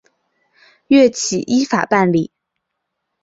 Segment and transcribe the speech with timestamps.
[0.87, 2.31] 岳起依法办理。